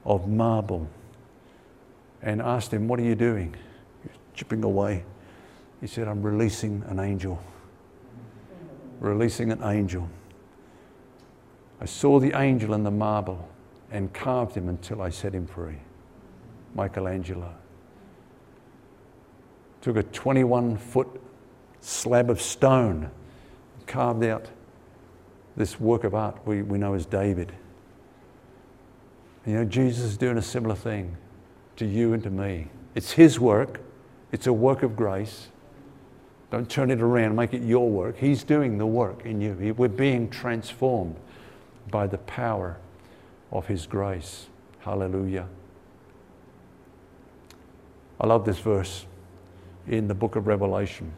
[0.04, 0.88] of marble
[2.22, 3.54] and asked him, What are you doing?
[4.38, 5.04] chipping away.
[5.80, 7.42] He said, I'm releasing an angel.
[9.00, 10.08] Releasing an angel.
[11.80, 13.48] I saw the angel in the marble
[13.90, 15.78] and carved him until I set him free.
[16.74, 17.52] Michelangelo.
[19.80, 21.08] Took a 21 foot
[21.80, 23.10] slab of stone,
[23.86, 24.46] carved out
[25.56, 27.52] this work of art we, we know as David.
[29.46, 31.16] You know, Jesus is doing a similar thing
[31.76, 32.68] to you and to me.
[32.94, 33.80] It's His work,
[34.30, 35.48] it's a work of grace.
[36.50, 38.16] Don't turn it around, make it your work.
[38.16, 39.74] He's doing the work in you.
[39.76, 41.16] We're being transformed
[41.90, 42.78] by the power
[43.50, 44.46] of His grace.
[44.80, 45.48] Hallelujah.
[48.20, 49.06] I love this verse
[49.86, 51.12] in the book of Revelation.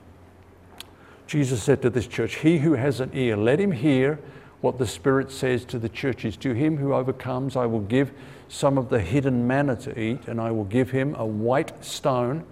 [1.27, 4.19] Jesus said to this church, He who has an ear, let him hear
[4.61, 6.37] what the Spirit says to the churches.
[6.39, 8.13] To him who overcomes, I will give
[8.49, 12.45] some of the hidden manna to eat, and I will give him a white stone,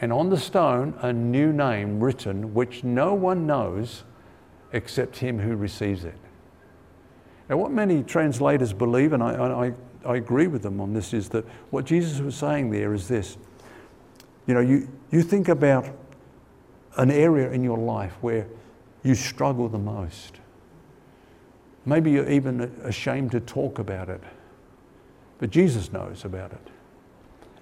[0.00, 4.04] and on the stone a new name written, which no one knows
[4.72, 6.21] except him who receives it.
[7.52, 9.34] Now, what many translators believe, and I,
[9.66, 9.72] I,
[10.06, 13.36] I agree with them on this, is that what Jesus was saying there is this.
[14.46, 15.86] You know, you, you think about
[16.96, 18.46] an area in your life where
[19.02, 20.40] you struggle the most.
[21.84, 24.22] Maybe you're even ashamed to talk about it.
[25.38, 26.68] But Jesus knows about it.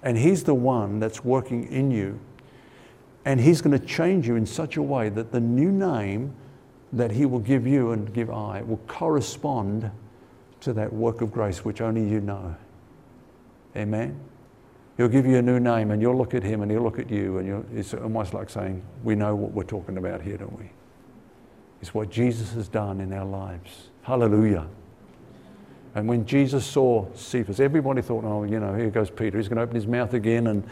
[0.03, 2.17] And He's the one that's working in you.
[3.25, 6.33] And He's going to change you in such a way that the new name
[6.93, 9.89] that He will give you and give I will correspond
[10.61, 12.55] to that work of grace which only you know.
[13.75, 14.19] Amen?
[14.97, 17.09] He'll give you a new name and you'll look at Him and He'll look at
[17.09, 20.69] you, and it's almost like saying, We know what we're talking about here, don't we?
[21.81, 23.89] It's what Jesus has done in our lives.
[24.03, 24.67] Hallelujah.
[25.95, 29.37] And when Jesus saw Cephas, everybody thought, oh, you know, here goes Peter.
[29.37, 30.63] He's going to open his mouth again and,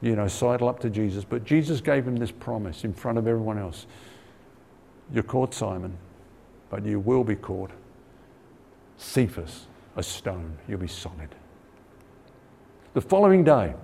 [0.00, 1.24] you know, sidle up to Jesus.
[1.24, 3.86] But Jesus gave him this promise in front of everyone else
[5.12, 5.96] You're caught, Simon,
[6.70, 7.70] but you will be caught.
[8.96, 10.56] Cephas, a stone.
[10.68, 11.34] You'll be solid.
[12.94, 13.74] The following day,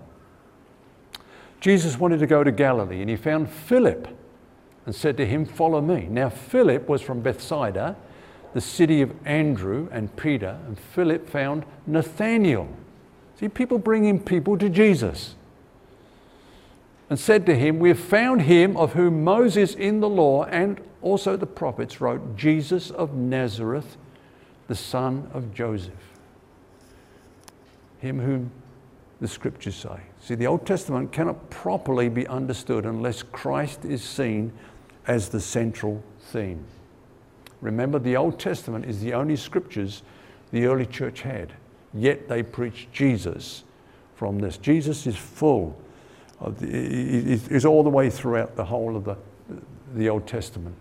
[1.61, 4.09] Jesus wanted to go to Galilee and he found Philip
[4.85, 6.07] and said to him, Follow me.
[6.09, 7.97] Now, Philip was from Bethsaida
[8.57, 12.67] the city of Andrew and Peter, and Philip found Nathanael.
[13.39, 15.35] See, people bringing people to Jesus.
[17.09, 20.81] And said to him, We have found him of whom Moses in the law and
[21.03, 23.97] also the prophets wrote, Jesus of Nazareth,
[24.67, 25.95] the son of Joseph.
[27.99, 28.51] Him whom
[29.21, 30.01] the scriptures say.
[30.21, 34.53] See, the Old Testament cannot properly be understood unless Christ is seen
[35.07, 36.65] as the central theme.
[37.61, 40.03] Remember, the Old Testament is the only scriptures
[40.51, 41.53] the early church had,
[41.95, 43.65] yet they preach Jesus
[44.15, 44.59] from this.
[44.59, 45.77] Jesus is full
[46.61, 49.17] is all the way throughout the whole of the,
[49.95, 50.75] the Old Testament.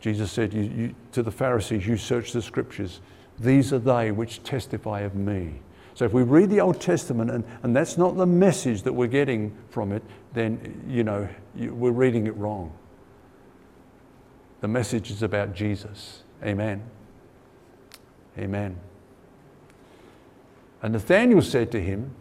[0.00, 3.00] Jesus said you, you, to the Pharisees, You search the scriptures.
[3.38, 5.60] These are they which testify of me.
[5.94, 9.06] So if we read the Old Testament and, and that's not the message that we're
[9.06, 10.02] getting from it,
[10.32, 12.72] then, you know, you, we're reading it wrong.
[14.60, 16.24] The message is about Jesus.
[16.42, 16.82] Amen.
[18.36, 18.76] Amen.
[20.82, 22.14] And Nathanael said to him,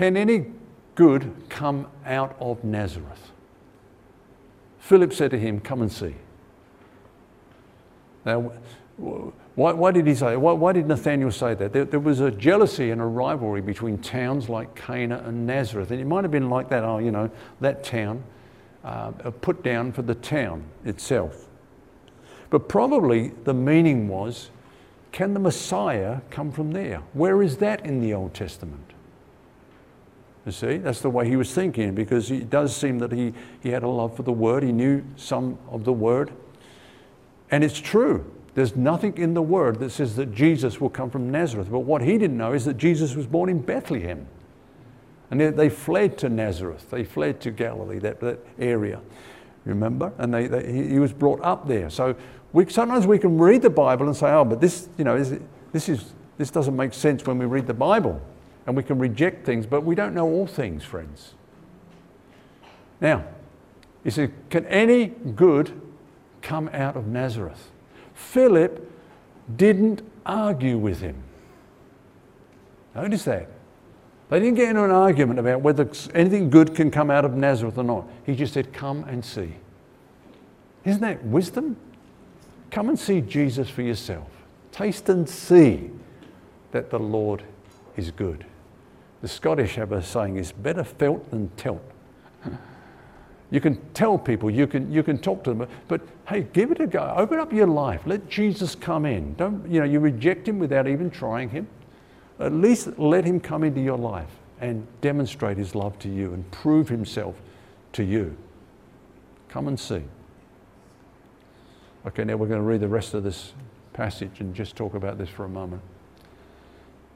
[0.00, 0.46] Can any
[0.94, 3.32] good come out of Nazareth?
[4.78, 6.14] Philip said to him, Come and see.
[8.24, 8.50] Now,
[8.96, 11.74] why, why did he say why, why, did Nathanael say that?
[11.74, 15.90] There, there, was a jealousy and a rivalry between towns like Cana and Nazareth.
[15.90, 18.24] And it might have been like that, oh, you know, that town
[18.82, 19.10] uh,
[19.42, 21.46] put down for the town itself.
[22.48, 24.48] But probably the meaning was
[25.12, 27.02] can the Messiah come from there?
[27.12, 28.89] Where is that in the Old Testament?
[30.46, 33.70] You see, that's the way he was thinking because it does seem that he, he
[33.70, 36.32] had a love for the Word, he knew some of the Word.
[37.50, 38.30] And it's true.
[38.54, 41.70] There's nothing in the Word that says that Jesus will come from Nazareth.
[41.70, 44.26] But what he didn't know is that Jesus was born in Bethlehem.
[45.30, 49.00] And they, they fled to Nazareth, they fled to Galilee, that, that area,
[49.64, 50.12] remember?
[50.18, 51.88] And they, they, he was brought up there.
[51.88, 52.16] So
[52.52, 55.38] we, sometimes we can read the Bible and say, oh, but this, you know, is,
[55.70, 58.20] this, is, this doesn't make sense when we read the Bible.
[58.70, 61.34] And we can reject things, but we don't know all things, friends.
[63.00, 63.24] Now,
[64.04, 65.72] he said, Can any good
[66.40, 67.72] come out of Nazareth?
[68.14, 68.88] Philip
[69.56, 71.20] didn't argue with him.
[72.94, 73.48] Notice that.
[74.28, 77.76] They didn't get into an argument about whether anything good can come out of Nazareth
[77.76, 78.08] or not.
[78.24, 79.52] He just said, Come and see.
[80.84, 81.76] Isn't that wisdom?
[82.70, 84.28] Come and see Jesus for yourself.
[84.70, 85.90] Taste and see
[86.70, 87.42] that the Lord
[87.96, 88.46] is good.
[89.22, 91.82] The Scottish have a saying, it's better felt than telt.
[93.50, 96.80] You can tell people, you can, you can talk to them, but hey, give it
[96.80, 97.12] a go.
[97.16, 98.02] Open up your life.
[98.06, 99.34] Let Jesus come in.
[99.34, 101.66] Don't, you know, you reject him without even trying him.
[102.38, 104.30] At least let him come into your life
[104.60, 107.42] and demonstrate his love to you and prove himself
[107.92, 108.36] to you.
[109.48, 110.04] Come and see.
[112.06, 113.52] Okay, now we're going to read the rest of this
[113.92, 115.82] passage and just talk about this for a moment.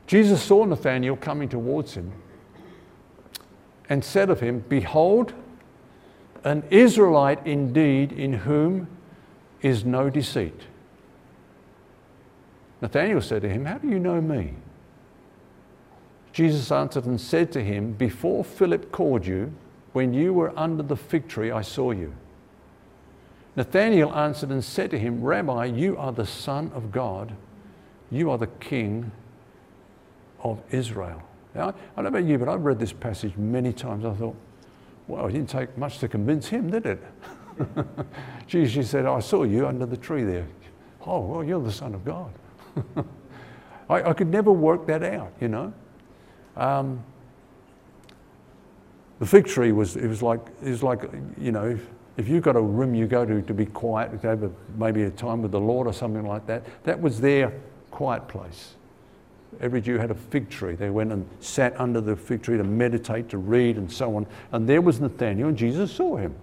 [0.07, 2.13] Jesus saw Nathanael coming towards him
[3.89, 5.33] and said of him, Behold,
[6.45, 8.89] an Israelite indeed in whom
[9.63, 10.61] is no deceit.
[12.83, 14.55] Nathanael said to him, How do you know me?
[16.33, 19.53] Jesus answered and said to him, Before Philip called you,
[19.93, 22.13] when you were under the fig tree, I saw you.
[23.57, 27.35] Nathanael answered and said to him, Rabbi, you are the Son of God.
[28.11, 29.13] You are the King
[30.45, 31.23] of Israel.
[31.55, 34.05] Now, I don't know about you, but I've read this passage many times.
[34.05, 34.37] I thought,
[35.09, 37.03] well, it didn't take much to convince him, did it?
[38.47, 40.47] Jesus said, I saw you under the tree there.
[41.07, 42.33] Oh, well, you're the Son of God.
[43.89, 45.73] I, I, could never work that out, you know.
[46.57, 47.05] Um,
[49.19, 51.03] the fig tree was, it was like, it was like,
[51.39, 51.79] you know,
[52.17, 55.03] if you've got a room you go to to be quiet, to have a, maybe
[55.03, 57.53] a time with the Lord or something like that, that was their
[57.91, 58.75] quiet place.
[59.61, 60.75] Every Jew had a fig tree.
[60.75, 64.27] They went and sat under the fig tree to meditate, to read, and so on.
[64.53, 66.35] And there was Nathanael, and Jesus saw him.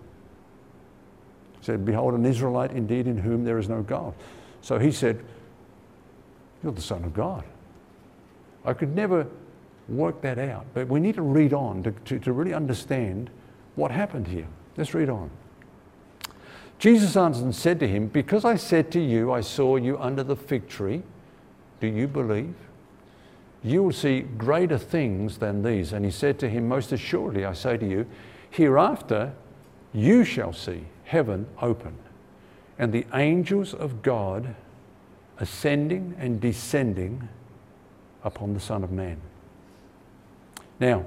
[1.60, 4.14] He said, Behold, an Israelite indeed in whom there is no God.
[4.62, 5.24] So he said,
[6.64, 7.44] You're the Son of God.
[8.66, 9.28] I could never
[9.90, 13.30] work that out, but we need to read on to, to, to really understand
[13.76, 14.48] what happened here.
[14.78, 15.30] Let's read on.
[16.80, 20.24] Jesus answered and said to him, Because I said to you, I saw you under
[20.24, 21.04] the fig tree,
[21.80, 22.56] do you believe?
[23.64, 25.94] You will see greater things than these.
[25.94, 28.08] And he said to him, Most assuredly, I say to you,
[28.50, 29.34] hereafter
[29.94, 31.96] you shall see heaven open
[32.80, 34.56] and the angels of God
[35.38, 37.30] ascending and descending
[38.24, 39.20] upon the Son of Man.
[40.80, 41.06] Now,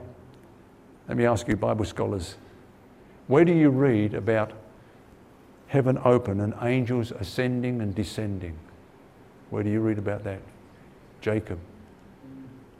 [1.08, 2.36] let me ask you, Bible scholars,
[3.26, 4.52] where do you read about
[5.66, 8.56] heaven open and angels ascending and descending?
[9.50, 10.40] Where do you read about that?
[11.20, 11.58] Jacob.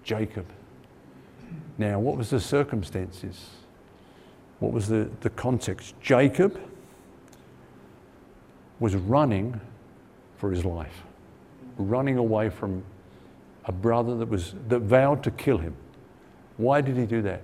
[0.04, 0.46] Jacob.
[1.78, 3.50] Now, what was the circumstances?
[4.60, 5.94] What was the, the context?
[6.00, 6.60] Jacob
[8.78, 9.60] was running
[10.36, 11.02] for his life,
[11.76, 12.84] running away from
[13.64, 15.74] a brother that, was, that vowed to kill him.
[16.58, 17.42] Why did he do that?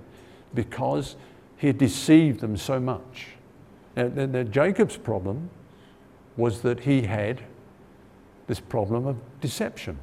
[0.55, 1.17] Because
[1.57, 3.29] he had deceived them so much.
[3.97, 5.51] Now, now, Jacob's problem
[6.37, 7.43] was that he had
[8.47, 9.99] this problem of deception.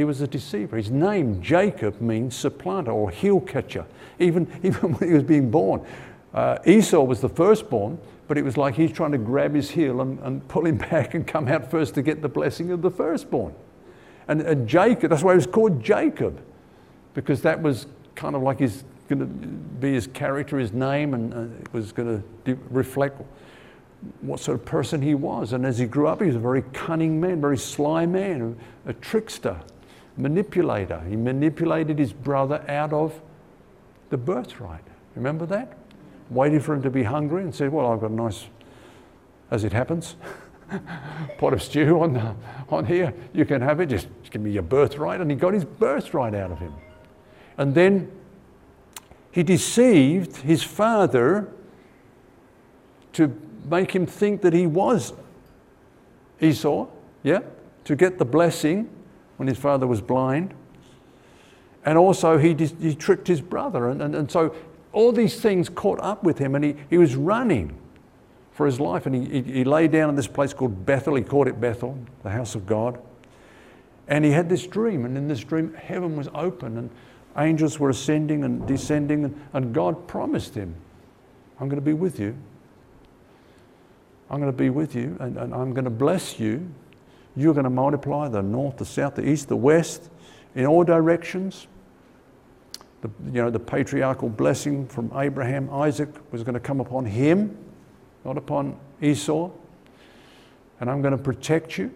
[0.00, 0.78] He was a deceiver.
[0.78, 3.84] His name, Jacob, means supplanter or heel catcher,
[4.18, 5.84] even, even when he was being born.
[6.32, 10.00] Uh, Esau was the firstborn, but it was like he's trying to grab his heel
[10.00, 12.90] and, and pull him back and come out first to get the blessing of the
[12.90, 13.52] firstborn.
[14.26, 16.40] And, and Jacob, that's why he was called Jacob,
[17.12, 21.34] because that was kind of like his going to be his character, his name, and
[21.34, 23.20] uh, it was going to reflect
[24.22, 25.52] what sort of person he was.
[25.52, 28.90] And as he grew up, he was a very cunning man, very sly man, a,
[28.90, 29.60] a trickster,
[30.20, 31.00] manipulator.
[31.08, 33.20] He manipulated his brother out of
[34.10, 34.84] the birthright.
[35.16, 35.76] Remember that?
[36.30, 38.46] Waited for him to be hungry and said, Well, I've got a nice,
[39.50, 40.16] as it happens,
[41.38, 42.34] pot of stew on, the,
[42.68, 43.12] on here.
[43.32, 43.86] You can have it.
[43.86, 45.20] Just give me your birthright.
[45.20, 46.74] And he got his birthright out of him.
[47.58, 48.10] And then
[49.32, 51.52] he deceived his father
[53.14, 53.36] to
[53.68, 55.12] make him think that he was
[56.40, 56.86] Esau,
[57.22, 57.40] yeah,
[57.84, 58.88] to get the blessing
[59.40, 60.52] when his father was blind.
[61.86, 63.88] And also, he, he tricked his brother.
[63.88, 64.54] And, and, and so,
[64.92, 67.74] all these things caught up with him, and he, he was running
[68.52, 69.06] for his life.
[69.06, 71.14] And he, he, he lay down in this place called Bethel.
[71.14, 73.00] He called it Bethel, the house of God.
[74.08, 76.76] And he had this dream, and in this dream, heaven was open.
[76.76, 76.90] And
[77.38, 80.74] angels were ascending and descending, and, and God promised him,
[81.58, 82.36] I'm going to be with you.
[84.28, 86.70] I'm going to be with you, and, and I'm going to bless you.
[87.36, 90.10] You're going to multiply the north, the south, the east, the west,
[90.54, 91.66] in all directions.
[93.02, 97.56] The, you know, the patriarchal blessing from Abraham, Isaac was going to come upon him,
[98.24, 99.50] not upon Esau.
[100.80, 101.90] And I'm going to protect you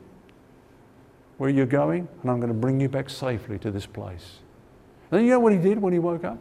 [1.39, 4.39] where you're going, and I'm going to bring you back safely to this place.
[5.11, 6.39] And you know what he did when he woke up?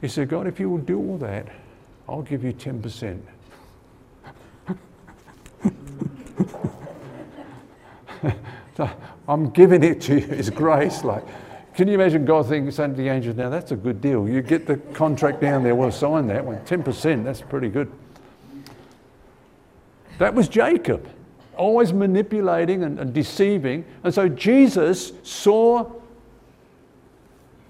[0.00, 1.48] He said, God, if you will do all that,
[2.08, 3.20] I'll give you 10%.
[9.28, 10.26] I'm giving it to you.
[10.30, 11.04] It's grace.
[11.04, 11.24] Like,
[11.74, 14.28] can you imagine God thinking, saying to the angels, now that's a good deal.
[14.28, 16.58] You get the contract down there, we'll sign that one.
[16.64, 17.90] 10%, that's pretty good.
[20.18, 21.08] That was Jacob,
[21.56, 23.84] always manipulating and, and deceiving.
[24.02, 25.92] And so Jesus saw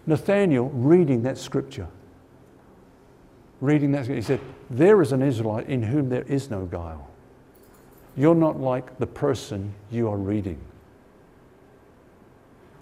[0.06, 1.88] Nathaniel reading that scripture.
[3.60, 7.10] Reading that, he said, There is an Israelite in whom there is no guile.
[8.16, 10.58] You're not like the person you are reading.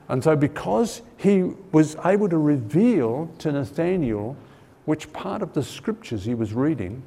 [0.08, 1.42] And so, because he
[1.72, 4.36] was able to reveal to Nathaniel
[4.84, 7.02] which part of the scriptures he was reading,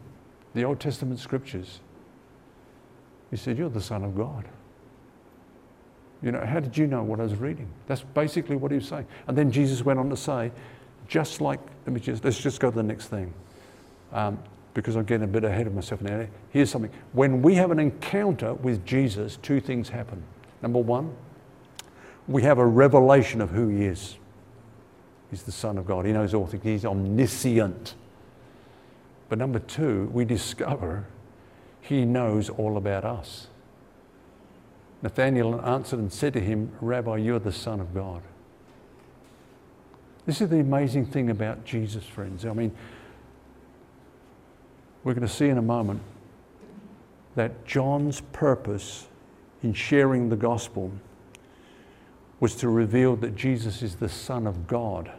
[0.53, 1.79] the Old Testament scriptures,
[3.31, 4.45] he said, You're the Son of God.
[6.21, 7.69] You know, how did you know what I was reading?
[7.87, 9.07] That's basically what he was saying.
[9.27, 10.51] And then Jesus went on to say,
[11.07, 13.33] just like, let me just, let's just go to the next thing.
[14.11, 14.37] um,
[14.73, 16.27] because I'm getting a bit ahead of myself now.
[16.51, 16.91] Here's something.
[17.13, 20.23] When we have an encounter with Jesus, two things happen.
[20.61, 21.15] Number one,
[22.29, 24.15] we have a revelation of who he is.
[25.31, 26.05] He's the Son of God.
[26.05, 26.63] He knows all things.
[26.63, 27.95] He's omniscient.
[29.29, 31.07] But number two, we discover
[31.81, 33.47] he knows all about us.
[35.01, 38.21] Nathanael answered and said to him, Rabbi, you're the Son of God.
[40.27, 42.45] This is the amazing thing about Jesus, friends.
[42.45, 42.75] I mean,
[45.03, 46.01] we're going to see in a moment
[47.35, 49.07] that John's purpose
[49.63, 50.91] in sharing the gospel
[52.39, 55.11] was to reveal that Jesus is the Son of God,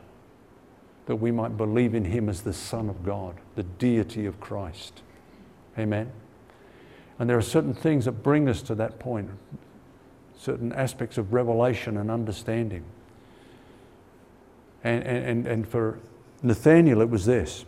[1.06, 5.02] that we might believe in him as the Son of God, the deity of Christ.
[5.78, 6.10] Amen.
[7.18, 9.30] And there are certain things that bring us to that point,
[10.38, 12.84] certain aspects of revelation and understanding.
[14.82, 15.98] And, and, and for
[16.42, 17.66] Nathaniel, it was this.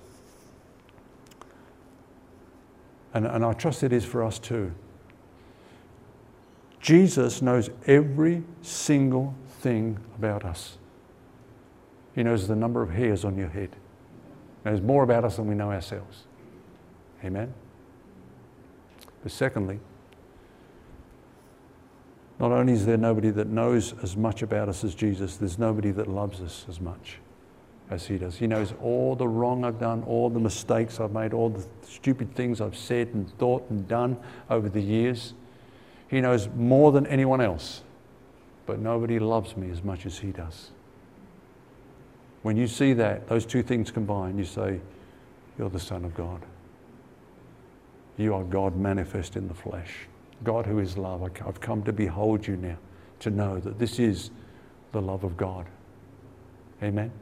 [3.12, 4.72] And, and I trust it is for us too.
[6.80, 10.76] Jesus knows every single thing about us.
[12.14, 13.70] He knows the number of hairs on your head.
[14.62, 16.24] He knows more about us than we know ourselves.
[17.24, 17.54] Amen?
[19.22, 19.80] But secondly,
[22.38, 25.92] not only is there nobody that knows as much about us as Jesus, there's nobody
[25.92, 27.18] that loves us as much
[27.88, 28.36] as He does.
[28.36, 32.34] He knows all the wrong I've done, all the mistakes I've made, all the stupid
[32.34, 34.16] things I've said and thought and done
[34.50, 35.34] over the years.
[36.08, 37.82] He knows more than anyone else,
[38.66, 40.70] but nobody loves me as much as He does.
[42.42, 44.80] When you see that, those two things combined, you say,
[45.58, 46.42] You're the Son of God.
[48.16, 50.06] You are God manifest in the flesh.
[50.44, 51.22] God who is love.
[51.22, 52.76] I've come to behold you now,
[53.20, 54.30] to know that this is
[54.90, 55.66] the love of God.
[56.82, 57.12] Amen.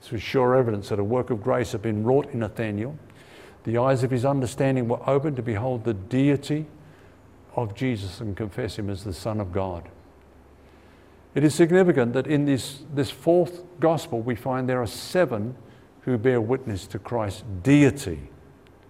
[0.00, 2.96] This was sure evidence that a work of grace had been wrought in Nathanael.
[3.64, 6.66] The eyes of his understanding were opened to behold the deity
[7.56, 9.88] of Jesus and confess him as the Son of God.
[11.34, 15.56] It is significant that in this, this fourth gospel, we find there are seven
[16.02, 18.20] who bear witness to Christ's deity.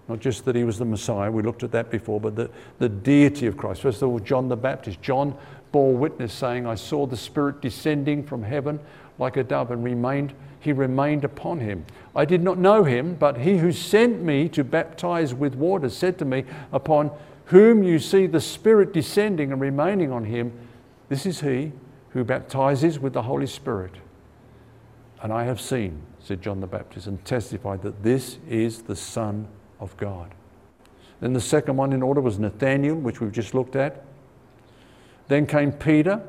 [0.08, 2.88] Not just that he was the Messiah, we looked at that before, but the, the
[2.88, 3.80] deity of Christ.
[3.80, 5.00] First of all, John the Baptist.
[5.00, 5.34] John
[5.72, 8.78] bore witness, saying, I saw the Spirit descending from heaven
[9.18, 11.86] like a dove and remained, he remained upon him.
[12.14, 16.18] I did not know him, but he who sent me to baptize with water said
[16.18, 17.10] to me, Upon
[17.46, 20.52] whom you see the Spirit descending and remaining on him,
[21.08, 21.72] this is he
[22.10, 23.92] who baptizes with the Holy Spirit.
[25.22, 29.48] And I have seen, said John the Baptist, and testified that this is the Son
[29.80, 30.34] of God.
[31.20, 34.04] Then the second one in order was Nathaniel, which we've just looked at.
[35.28, 36.22] Then came Peter,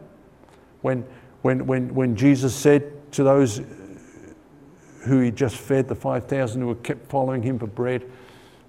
[0.81, 1.05] when,
[1.41, 3.61] when, when, when Jesus said to those
[5.03, 8.03] who he just fed, the 5,000 who were kept following him for bread,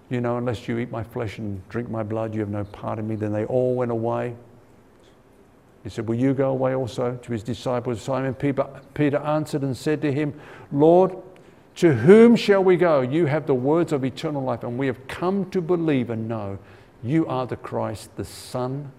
[0.08, 2.98] you know, unless you eat my flesh and drink my blood, you have no part
[2.98, 3.16] in me.
[3.16, 4.36] Then they all went away.
[5.82, 8.00] He said, Will you go away also to his disciples?
[8.00, 10.38] Simon Peter, answered and said to him,
[10.72, 11.16] Lord,
[11.76, 13.00] to whom shall we go?
[13.02, 16.58] You have the words of eternal life, and we have come to believe and know
[17.02, 18.90] you are the Christ, the Son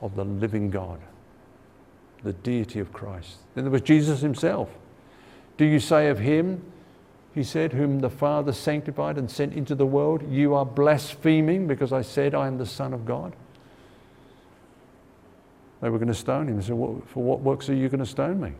[0.00, 0.98] of the living God,
[2.22, 3.36] the deity of Christ.
[3.54, 4.68] Then there was Jesus himself.
[5.56, 6.62] Do you say of him,
[7.34, 11.92] he said, whom the Father sanctified and sent into the world, you are blaspheming because
[11.92, 13.34] I said I am the Son of God?
[15.80, 16.56] They were going to stone him.
[16.56, 16.76] They said,
[17.06, 18.52] For what works are you going to stone me?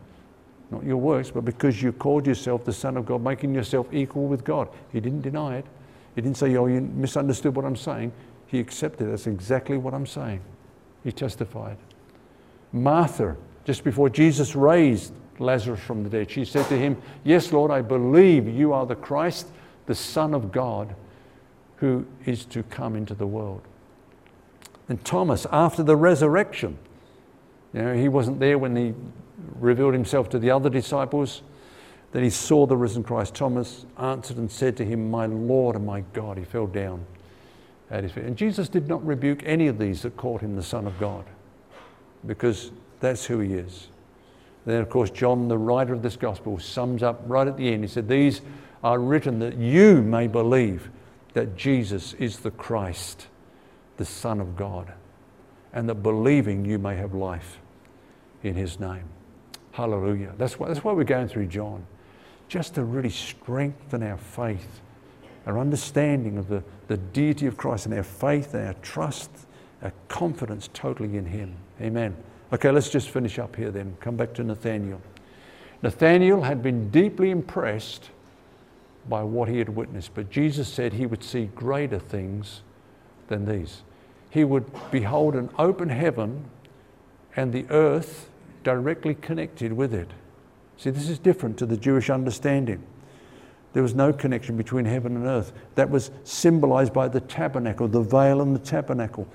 [0.73, 4.25] not your works, but because you called yourself the Son of God, making yourself equal
[4.25, 4.67] with God.
[4.91, 5.65] He didn't deny it.
[6.15, 8.11] He didn't say, Oh, you misunderstood what I'm saying.
[8.47, 10.41] He accepted that's exactly what I'm saying.
[11.03, 11.77] He testified.
[12.71, 15.13] Martha, just before Jesus raised
[15.43, 18.95] Lazarus from the dead, she said to him, Yes, Lord, I believe you are the
[18.95, 19.47] Christ,
[19.85, 20.95] the Son of God,
[21.77, 23.61] who is to come into the world.
[24.89, 26.77] And Thomas, after the resurrection,
[27.73, 28.93] you know, he wasn't there when he
[29.59, 31.41] revealed himself to the other disciples.
[32.11, 33.33] Then he saw the risen Christ.
[33.33, 36.37] Thomas answered and said to him, My Lord and my God.
[36.37, 37.05] He fell down
[37.89, 38.25] at his feet.
[38.25, 41.25] And Jesus did not rebuke any of these that called him the Son of God
[42.25, 43.87] because that's who he is.
[44.65, 47.83] Then, of course, John, the writer of this gospel, sums up right at the end.
[47.83, 48.41] He said, These
[48.83, 50.89] are written that you may believe
[51.33, 53.27] that Jesus is the Christ,
[53.97, 54.93] the Son of God,
[55.73, 57.59] and that believing you may have life
[58.43, 59.03] in his name.
[59.71, 60.33] Hallelujah.
[60.37, 61.85] That's why, that's why we're going through John,
[62.47, 64.81] just to really strengthen our faith,
[65.45, 69.31] our understanding of the, the deity of Christ, and our faith, and our trust,
[69.81, 71.55] our confidence totally in him.
[71.81, 72.15] Amen.
[72.53, 73.97] Okay, let's just finish up here then.
[73.99, 75.01] Come back to Nathaniel.
[75.81, 78.11] Nathaniel had been deeply impressed
[79.09, 80.13] by what he had witnessed.
[80.13, 82.61] But Jesus said he would see greater things
[83.27, 83.81] than these.
[84.29, 86.45] He would behold an open heaven
[87.35, 88.29] and the earth
[88.63, 90.11] directly connected with it.
[90.77, 92.83] See, this is different to the Jewish understanding.
[93.73, 95.53] There was no connection between heaven and earth.
[95.73, 99.27] That was symbolized by the tabernacle, the veil and the tabernacle.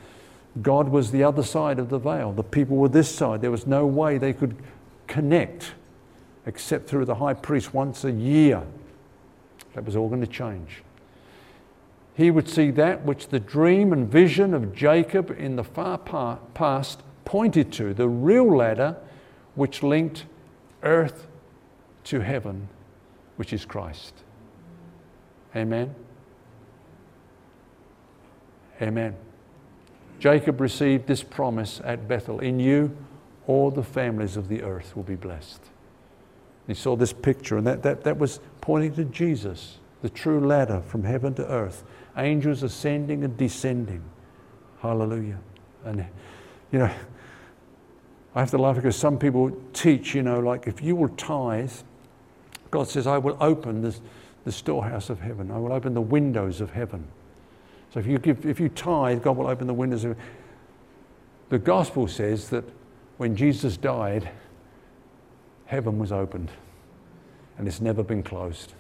[0.63, 2.33] God was the other side of the veil.
[2.33, 3.41] The people were this side.
[3.41, 4.57] There was no way they could
[5.07, 5.73] connect
[6.47, 8.63] except through the high priest once a year.
[9.75, 10.83] That was all going to change.
[12.15, 15.99] He would see that which the dream and vision of Jacob in the far
[16.55, 18.97] past pointed to the real ladder
[19.55, 20.25] which linked
[20.83, 21.27] earth
[22.05, 22.69] to heaven,
[23.37, 24.15] which is Christ.
[25.55, 25.95] Amen.
[28.81, 29.15] Amen.
[30.19, 32.97] Jacob received this promise at Bethel In you,
[33.47, 35.61] all the families of the earth will be blessed.
[36.67, 40.83] He saw this picture, and that, that, that was pointing to Jesus, the true ladder
[40.87, 41.83] from heaven to earth.
[42.17, 44.03] Angels ascending and descending.
[44.81, 45.39] Hallelujah.
[45.85, 46.05] And,
[46.71, 46.91] you know,
[48.35, 51.73] I have to laugh because some people teach, you know, like if you will tithe,
[52.71, 54.01] God says, I will open this,
[54.45, 55.51] the storehouse of heaven.
[55.51, 57.09] I will open the windows of heaven.
[57.93, 60.17] So if you, give, if you tithe, God will open the windows of
[61.49, 62.65] The gospel says that
[63.17, 64.31] when Jesus died,
[65.67, 66.51] heaven was opened
[67.57, 68.75] and it's never been closed.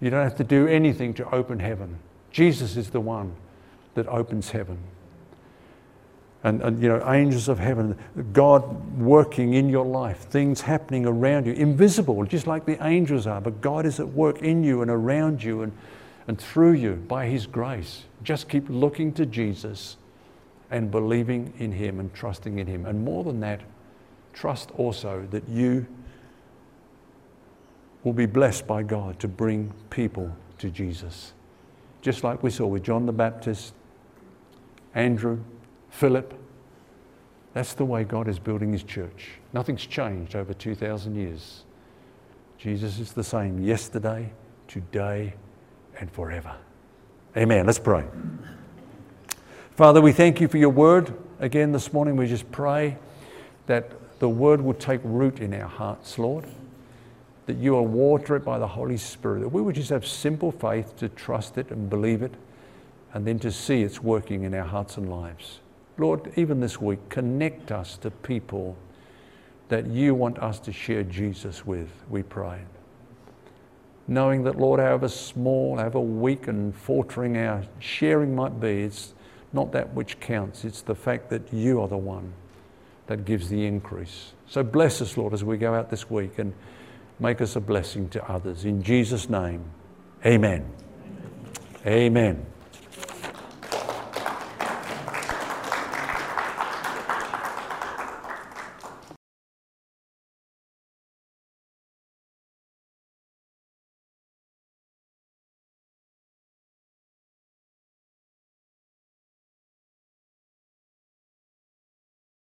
[0.00, 1.98] You don't have to do anything to open heaven.
[2.30, 3.34] Jesus is the one
[3.94, 4.78] that opens heaven.
[6.44, 7.98] And, and, you know, angels of heaven,
[8.32, 13.40] God working in your life, things happening around you, invisible, just like the angels are,
[13.40, 15.72] but God is at work in you and around you and
[16.28, 18.04] and through you by His grace.
[18.22, 19.96] Just keep looking to Jesus
[20.70, 22.86] and believing in Him and trusting in Him.
[22.86, 23.62] And more than that,
[24.34, 25.86] trust also that you
[28.04, 31.32] will be blessed by God to bring people to Jesus.
[32.02, 33.72] Just like we saw with John the Baptist,
[34.94, 35.40] Andrew,
[35.90, 36.34] Philip.
[37.54, 39.30] That's the way God is building His church.
[39.54, 41.64] Nothing's changed over 2,000 years.
[42.58, 44.30] Jesus is the same yesterday,
[44.66, 45.32] today,
[45.98, 46.54] and forever.
[47.36, 47.66] Amen.
[47.66, 48.04] Let's pray.
[49.72, 51.14] Father, we thank you for your word.
[51.40, 52.96] Again, this morning we just pray
[53.66, 56.46] that the word would take root in our hearts, Lord.
[57.46, 59.40] That you will water it by the Holy Spirit.
[59.40, 62.34] That we would just have simple faith to trust it and believe it,
[63.14, 65.60] and then to see it's working in our hearts and lives.
[65.96, 68.76] Lord, even this week, connect us to people
[69.68, 72.60] that you want us to share Jesus with, we pray
[74.08, 79.14] knowing that, Lord, however small, however weak and faltering our sharing might be, it's
[79.52, 80.64] not that which counts.
[80.64, 82.32] It's the fact that you are the one
[83.06, 84.32] that gives the increase.
[84.48, 86.54] So bless us, Lord, as we go out this week and
[87.20, 88.64] make us a blessing to others.
[88.64, 89.64] In Jesus' name,
[90.24, 90.66] amen.
[91.86, 91.86] Amen.
[91.86, 92.46] amen.